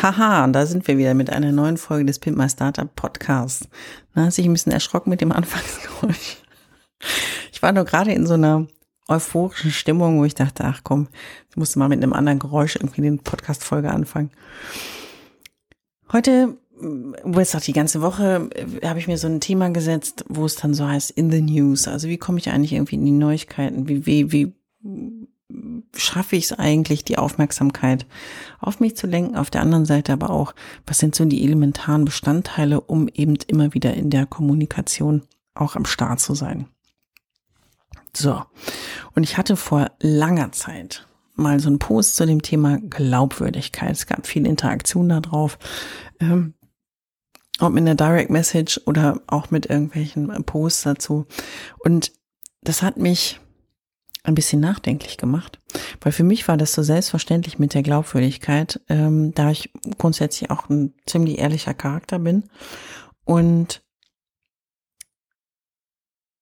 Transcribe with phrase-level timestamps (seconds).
[0.00, 3.68] Haha, da sind wir wieder mit einer neuen Folge des Pimp My Startup Podcasts.
[4.14, 6.36] Da hast dich ein bisschen erschrocken mit dem Anfangsgeräusch.
[7.52, 8.68] Ich war nur gerade in so einer
[9.08, 11.08] euphorischen Stimmung, wo ich dachte, ach komm,
[11.50, 14.30] ich musste mal mit einem anderen Geräusch irgendwie den Podcast-Folge anfangen.
[16.12, 16.56] Heute,
[17.24, 18.50] wo jetzt auch die ganze Woche,
[18.84, 21.88] habe ich mir so ein Thema gesetzt, wo es dann so heißt, in the news.
[21.88, 23.88] Also wie komme ich eigentlich irgendwie in die Neuigkeiten?
[23.88, 24.54] Wie, wie, wie
[25.96, 28.06] schaffe ich es eigentlich, die Aufmerksamkeit
[28.60, 30.54] auf mich zu lenken, auf der anderen Seite aber auch,
[30.86, 35.22] was sind so die elementaren Bestandteile, um eben immer wieder in der Kommunikation
[35.54, 36.66] auch am Start zu sein.
[38.14, 38.42] So,
[39.14, 43.92] und ich hatte vor langer Zeit mal so einen Post zu dem Thema Glaubwürdigkeit.
[43.92, 45.58] Es gab viel Interaktion da drauf.
[46.20, 46.54] Ähm,
[47.60, 51.26] ob mit einer Direct Message oder auch mit irgendwelchen Posts dazu.
[51.78, 52.12] Und
[52.62, 53.40] das hat mich
[54.28, 55.58] ein bisschen nachdenklich gemacht,
[56.00, 60.68] weil für mich war das so selbstverständlich mit der Glaubwürdigkeit, ähm, da ich grundsätzlich auch
[60.68, 62.44] ein ziemlich ehrlicher Charakter bin
[63.24, 63.82] und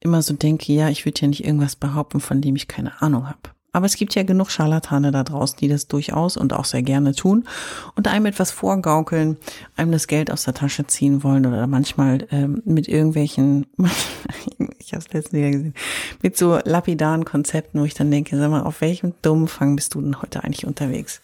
[0.00, 3.28] immer so denke, ja, ich würde ja nicht irgendwas behaupten, von dem ich keine Ahnung
[3.28, 3.50] habe.
[3.72, 7.14] Aber es gibt ja genug Scharlatane da draußen, die das durchaus und auch sehr gerne
[7.14, 7.46] tun
[7.94, 9.36] und einem etwas vorgaukeln,
[9.76, 13.66] einem das Geld aus der Tasche ziehen wollen oder manchmal ähm, mit irgendwelchen,
[14.90, 15.74] ich habe es letztens Jahr gesehen,
[16.20, 19.94] mit so lapidaren Konzepten, wo ich dann denke, sag mal, auf welchem dummen Fang bist
[19.94, 21.20] du denn heute eigentlich unterwegs?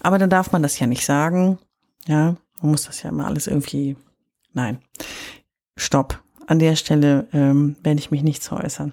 [0.00, 1.58] Aber dann darf man das ja nicht sagen,
[2.06, 3.96] ja, man muss das ja immer alles irgendwie,
[4.52, 4.78] nein,
[5.76, 6.22] stopp.
[6.46, 8.92] An der Stelle ähm, werde ich mich nicht zu äußern.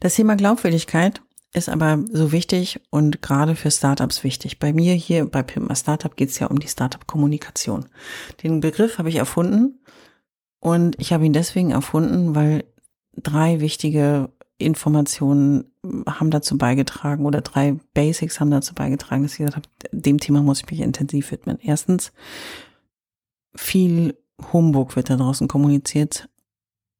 [0.00, 1.20] Das Thema Glaubwürdigkeit
[1.52, 4.58] ist aber so wichtig und gerade für Startups wichtig.
[4.58, 7.86] Bei mir hier bei Pimper Startup geht es ja um die Startup-Kommunikation.
[8.42, 9.80] Den Begriff habe ich erfunden
[10.60, 12.64] und ich habe ihn deswegen erfunden, weil
[13.16, 15.70] drei wichtige Informationen
[16.06, 20.42] haben dazu beigetragen oder drei Basics haben dazu beigetragen, dass ich gesagt habe, dem Thema
[20.42, 21.58] muss ich mich intensiv widmen.
[21.62, 22.12] Erstens,
[23.54, 24.16] viel
[24.52, 26.28] Humbug wird da draußen kommuniziert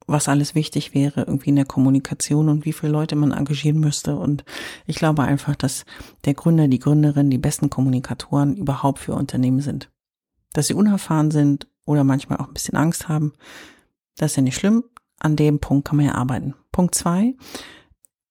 [0.08, 4.16] was alles wichtig wäre, irgendwie in der Kommunikation und wie viele Leute man engagieren müsste.
[4.16, 4.42] Und
[4.86, 5.84] ich glaube einfach, dass
[6.24, 9.90] der Gründer, die Gründerin, die besten Kommunikatoren überhaupt für Unternehmen sind.
[10.54, 13.32] Dass sie unerfahren sind oder manchmal auch ein bisschen Angst haben,
[14.16, 14.84] das ist ja nicht schlimm.
[15.18, 16.54] An dem Punkt kann man ja arbeiten.
[16.70, 17.34] Punkt zwei,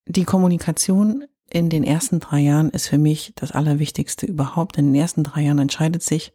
[0.06, 4.78] die Kommunikation in den ersten drei Jahren ist für mich das Allerwichtigste überhaupt.
[4.78, 6.34] In den ersten drei Jahren entscheidet sich,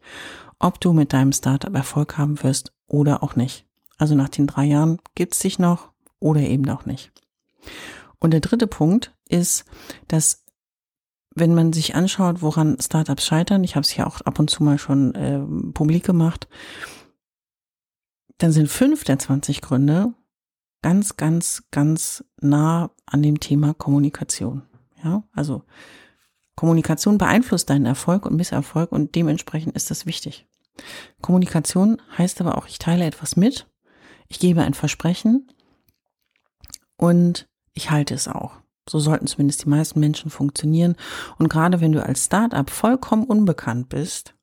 [0.59, 3.65] ob du mit deinem Startup Erfolg haben wirst oder auch nicht.
[3.97, 7.11] Also nach den drei Jahren gibt es dich noch oder eben auch nicht.
[8.19, 9.65] Und der dritte Punkt ist,
[10.07, 10.43] dass
[11.35, 14.63] wenn man sich anschaut, woran Startups scheitern, ich habe es ja auch ab und zu
[14.63, 15.39] mal schon äh,
[15.73, 16.47] publik gemacht,
[18.37, 20.13] dann sind fünf der 20 Gründe
[20.81, 24.63] ganz, ganz, ganz nah an dem Thema Kommunikation.
[25.03, 25.63] Ja, also
[26.55, 30.47] Kommunikation beeinflusst deinen Erfolg und Misserfolg und dementsprechend ist das wichtig.
[31.21, 33.67] Kommunikation heißt aber auch, ich teile etwas mit
[34.33, 35.47] ich gebe ein Versprechen
[36.97, 38.53] und ich halte es auch.
[38.89, 40.95] So sollten zumindest die meisten Menschen funktionieren.
[41.37, 44.33] Und gerade wenn du als Startup vollkommen unbekannt bist,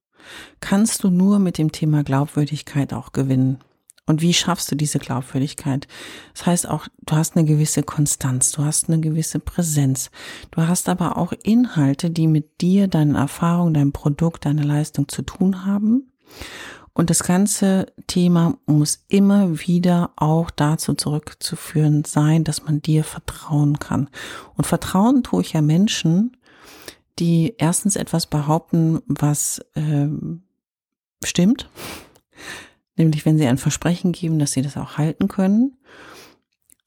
[0.61, 3.59] kannst du nur mit dem Thema Glaubwürdigkeit auch gewinnen.
[4.07, 5.87] Und wie schaffst du diese Glaubwürdigkeit?
[6.35, 10.11] Das heißt auch, du hast eine gewisse Konstanz, du hast eine gewisse Präsenz,
[10.51, 15.23] du hast aber auch Inhalte, die mit dir, deinen Erfahrungen, deinem Produkt, deiner Leistung zu
[15.23, 16.11] tun haben.
[16.93, 23.79] Und das ganze Thema muss immer wieder auch dazu zurückzuführen sein, dass man dir vertrauen
[23.79, 24.09] kann.
[24.57, 26.37] Und vertrauen tue ich ja Menschen,
[27.19, 30.43] die erstens etwas behaupten, was ähm,
[31.25, 31.69] stimmt,
[33.01, 35.79] nämlich wenn sie ein Versprechen geben, dass sie das auch halten können,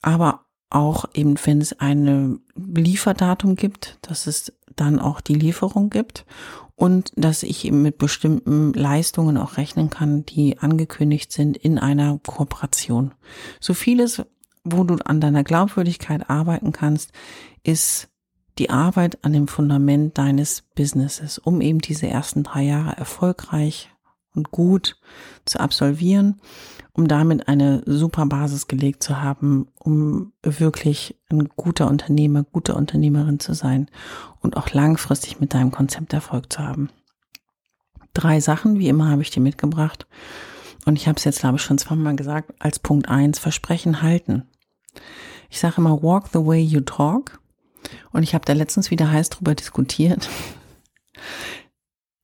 [0.02, 6.26] aber auch eben, wenn es ein Lieferdatum gibt, dass es dann auch die Lieferung gibt
[6.76, 12.20] und dass ich eben mit bestimmten Leistungen auch rechnen kann, die angekündigt sind in einer
[12.26, 13.14] Kooperation.
[13.60, 14.24] So vieles,
[14.64, 17.12] wo du an deiner Glaubwürdigkeit arbeiten kannst,
[17.64, 18.10] ist
[18.58, 23.93] die Arbeit an dem Fundament deines Businesses, um eben diese ersten drei Jahre erfolgreich
[24.36, 24.98] und gut
[25.46, 26.42] zu absolvieren,
[26.94, 33.40] um damit eine super Basis gelegt zu haben, um wirklich ein guter Unternehmer, gute Unternehmerin
[33.40, 33.90] zu sein
[34.42, 36.90] und auch langfristig mit deinem Konzept Erfolg zu haben.
[38.14, 40.06] Drei Sachen, wie immer, habe ich dir mitgebracht.
[40.86, 44.44] Und ich habe es jetzt, glaube ich, schon zweimal gesagt, als Punkt eins Versprechen halten.
[45.50, 47.40] Ich sage immer, walk the way you talk.
[48.12, 50.30] Und ich habe da letztens wieder heiß drüber diskutiert.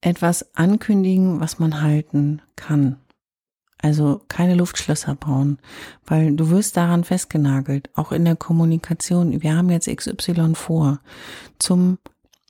[0.02, 2.98] Etwas ankündigen, was man halten kann.
[3.82, 5.58] Also keine Luftschlösser bauen,
[6.06, 9.42] weil du wirst daran festgenagelt, auch in der Kommunikation.
[9.42, 11.00] Wir haben jetzt XY vor.
[11.60, 11.98] Zum,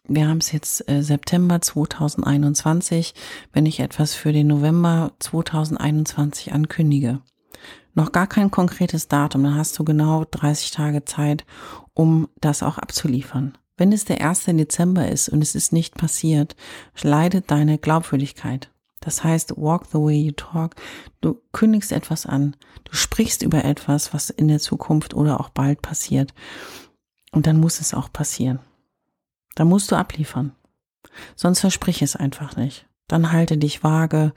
[0.08, 3.14] wir haben es jetzt äh, September 2021,
[3.54, 7.20] wenn ich etwas für den November 2021 ankündige
[8.00, 11.46] noch gar kein konkretes Datum, dann hast du genau 30 Tage Zeit,
[11.94, 13.58] um das auch abzuliefern.
[13.80, 14.44] Wenn es der 1.
[14.44, 16.58] Dezember ist und es ist nicht passiert,
[17.02, 18.70] leidet deine Glaubwürdigkeit.
[19.00, 20.76] Das heißt, walk the way you talk.
[21.22, 22.58] Du kündigst etwas an.
[22.84, 26.34] Du sprichst über etwas, was in der Zukunft oder auch bald passiert.
[27.32, 28.60] Und dann muss es auch passieren.
[29.56, 30.52] Da musst du abliefern.
[31.38, 32.86] Sonst versprich es einfach nicht.
[33.08, 34.34] Dann halte dich vage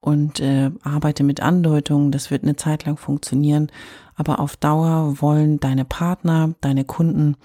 [0.00, 2.10] und äh, arbeite mit Andeutungen.
[2.10, 3.70] Das wird eine Zeit lang funktionieren.
[4.14, 7.36] Aber auf Dauer wollen deine Partner, deine Kunden,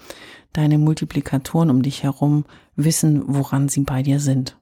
[0.52, 2.44] deine Multiplikatoren um dich herum
[2.74, 4.58] wissen, woran sie bei dir sind.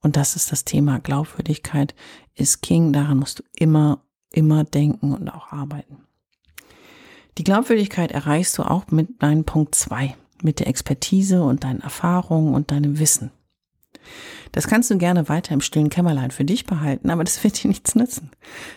[0.00, 1.94] Und das ist das Thema Glaubwürdigkeit
[2.34, 2.92] ist King.
[2.92, 4.02] Daran musst du immer,
[4.32, 5.98] immer denken und auch arbeiten.
[7.38, 12.54] Die Glaubwürdigkeit erreichst du auch mit deinem Punkt zwei, mit der Expertise und deinen Erfahrungen
[12.54, 13.30] und deinem Wissen.
[14.52, 17.68] Das kannst du gerne weiter im stillen Kämmerlein für dich behalten, aber das wird dir
[17.68, 18.30] nichts nützen,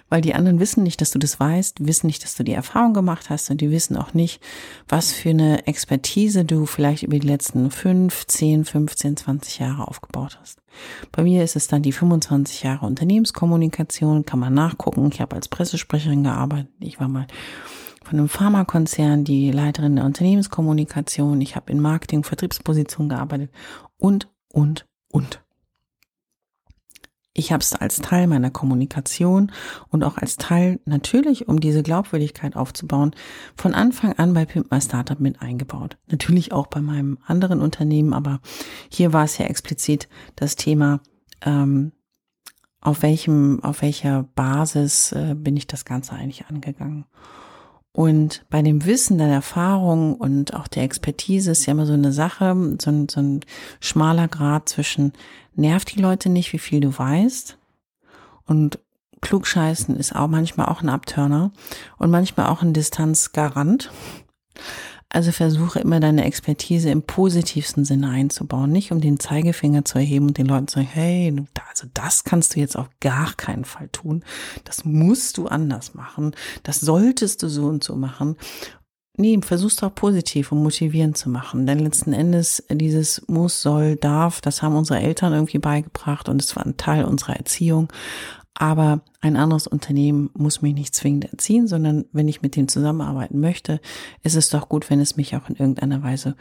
[0.09, 2.93] weil die anderen wissen nicht, dass du das weißt, wissen nicht, dass du die Erfahrung
[2.93, 4.41] gemacht hast und die wissen auch nicht,
[4.87, 10.39] was für eine Expertise du vielleicht über die letzten fünf, zehn, 15, 20 Jahre aufgebaut
[10.39, 10.61] hast.
[11.11, 15.09] Bei mir ist es dann die 25 Jahre Unternehmenskommunikation, kann man nachgucken.
[15.11, 16.71] Ich habe als Pressesprecherin gearbeitet.
[16.79, 17.27] Ich war mal
[18.03, 21.41] von einem Pharmakonzern die Leiterin der Unternehmenskommunikation.
[21.41, 23.51] Ich habe in Marketing, Vertriebspositionen gearbeitet
[23.97, 25.44] und, und, und.
[27.37, 29.51] Ich habe es als Teil meiner Kommunikation
[29.89, 33.11] und auch als Teil natürlich, um diese Glaubwürdigkeit aufzubauen,
[33.57, 35.97] von Anfang an bei Pimp My Startup mit eingebaut.
[36.09, 38.39] Natürlich auch bei meinem anderen Unternehmen, aber
[38.89, 41.01] hier war es ja explizit das Thema,
[41.41, 41.91] ähm,
[42.79, 47.03] auf welchem, auf welcher Basis äh, bin ich das Ganze eigentlich angegangen.
[47.95, 52.11] Und bei dem Wissen, der Erfahrung und auch der Expertise ist ja immer so eine
[52.11, 53.39] Sache, so ein, so ein
[53.79, 55.13] schmaler Grad zwischen
[55.55, 57.57] nervt die Leute nicht, wie viel du weißt.
[58.47, 58.79] Und
[59.21, 61.51] klugscheißen ist auch manchmal auch ein Abturner
[61.97, 63.89] und manchmal auch ein Distanzgarant.
[65.15, 70.27] Also versuche immer deine Expertise im positivsten Sinne einzubauen, nicht um den Zeigefinger zu erheben
[70.27, 71.33] und den Leuten zu sagen, hey,
[71.69, 74.25] also das kannst du jetzt auf gar keinen Fall tun.
[74.65, 76.35] Das musst du anders machen.
[76.63, 78.35] Das solltest du so und so machen.
[79.15, 81.65] Nee, versuchst auch positiv und motivierend zu machen.
[81.65, 86.57] Denn letzten Endes dieses muss, soll, darf, das haben unsere Eltern irgendwie beigebracht und es
[86.57, 87.87] war ein Teil unserer Erziehung.
[88.57, 93.39] Aber ein anderes Unternehmen muss mich nicht zwingend erziehen, sondern wenn ich mit dem zusammenarbeiten
[93.39, 93.81] möchte,
[94.23, 96.35] ist es doch gut, wenn es mich auch in irgendeiner Weise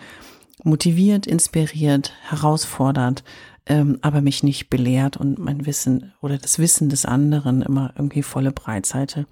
[0.62, 3.24] motiviert, inspiriert, herausfordert,
[3.66, 8.22] ähm, aber mich nicht belehrt und mein Wissen oder das Wissen des anderen immer irgendwie
[8.22, 9.26] volle Breitseite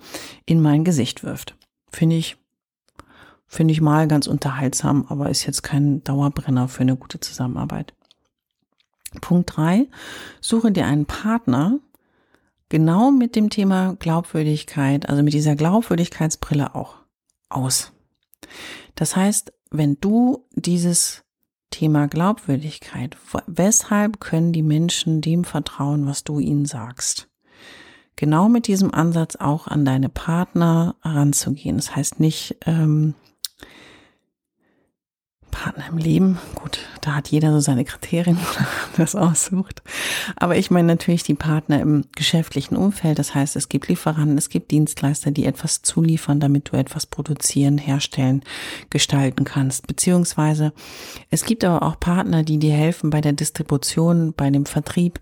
[0.45, 1.55] in mein Gesicht wirft.
[1.93, 2.37] Finde ich,
[3.47, 7.95] finde ich mal ganz unterhaltsam, aber ist jetzt kein Dauerbrenner für eine gute Zusammenarbeit.
[9.21, 9.87] Punkt drei:
[10.41, 11.79] Suche dir einen Partner,
[12.73, 16.95] genau mit dem Thema Glaubwürdigkeit, also mit dieser Glaubwürdigkeitsbrille auch
[17.51, 17.93] aus.
[18.95, 21.23] Das heißt, wenn du dieses
[21.69, 27.29] Thema Glaubwürdigkeit, weshalb können die Menschen dem vertrauen, was du ihnen sagst?
[28.17, 31.77] Genau mit diesem Ansatz auch an deine Partner ranzugehen.
[31.77, 33.15] Das heißt nicht, ähm,
[35.53, 36.39] Partner im Leben.
[36.57, 38.67] Gut, da hat jeder so seine Kriterien, er
[38.97, 39.83] das aussucht.
[40.35, 43.21] Aber ich meine natürlich die Partner im geschäftlichen Umfeld.
[43.21, 47.79] Das heißt, es gibt Lieferanten, es gibt Dienstleister, die etwas zuliefern, damit du etwas produzieren,
[47.79, 48.43] herstellen,
[48.91, 49.87] gestalten kannst.
[49.87, 50.73] Beziehungsweise
[51.31, 55.21] es gibt aber auch Partner, die dir helfen bei der Distribution, bei dem Vertrieb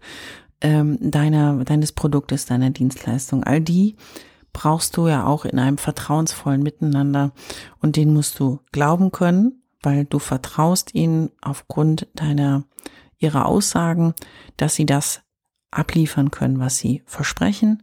[0.62, 3.44] ähm, deiner, deines Produktes, deiner Dienstleistung.
[3.44, 3.96] All die
[4.52, 7.32] brauchst du ja auch in einem vertrauensvollen Miteinander
[7.80, 12.64] und den musst du glauben können weil du vertraust ihnen aufgrund deiner,
[13.18, 14.14] ihrer Aussagen,
[14.56, 15.22] dass sie das
[15.70, 17.82] abliefern können, was sie versprechen.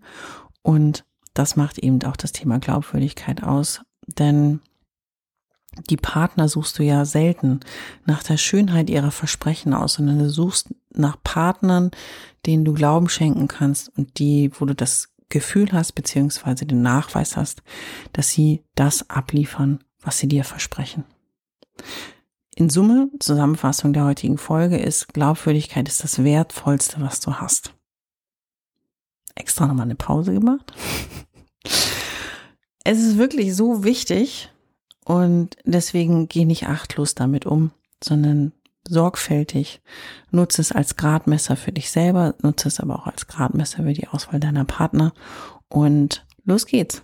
[0.62, 3.82] Und das macht eben auch das Thema Glaubwürdigkeit aus.
[4.08, 4.62] Denn
[5.90, 7.60] die Partner suchst du ja selten
[8.06, 11.92] nach der Schönheit ihrer Versprechen aus, sondern du suchst nach Partnern,
[12.46, 17.36] denen du Glauben schenken kannst und die, wo du das Gefühl hast, beziehungsweise den Nachweis
[17.38, 17.62] hast,
[18.14, 21.04] dass sie das abliefern, was sie dir versprechen.
[22.56, 27.74] In Summe, Zusammenfassung der heutigen Folge ist, Glaubwürdigkeit ist das Wertvollste, was du hast.
[29.36, 30.74] Extra nochmal eine Pause gemacht.
[32.90, 34.50] Es ist wirklich so wichtig
[35.04, 38.54] und deswegen geh nicht achtlos damit um, sondern
[38.88, 39.82] sorgfältig.
[40.32, 44.08] Nutze es als Gradmesser für dich selber, nutze es aber auch als Gradmesser für die
[44.08, 45.14] Auswahl deiner Partner.
[45.68, 47.04] Und los geht's.